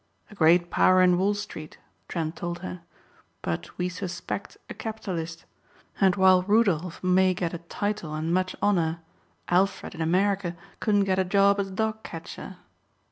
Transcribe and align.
"A 0.31 0.33
great 0.33 0.71
power 0.71 1.03
in 1.03 1.19
Wall 1.19 1.35
Street," 1.35 1.77
Trent 2.07 2.35
told 2.35 2.57
her, 2.65 2.81
"but 3.43 3.77
we 3.77 3.87
suspect 3.87 4.57
a 4.67 4.73
capitalist; 4.73 5.45
and 5.99 6.15
while 6.15 6.41
Rudolph 6.41 7.03
may 7.03 7.35
get 7.35 7.53
a 7.53 7.59
title 7.59 8.15
and 8.15 8.33
much 8.33 8.55
honor, 8.63 9.01
Alfred 9.49 9.93
in 9.93 10.01
America 10.01 10.55
couldn't 10.79 11.03
get 11.03 11.19
a 11.19 11.23
job 11.23 11.59
as 11.59 11.69
dog 11.69 12.01
catcher." 12.01 12.55